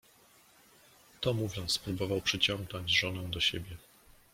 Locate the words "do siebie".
3.29-3.77